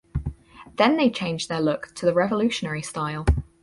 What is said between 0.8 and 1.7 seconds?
they changed their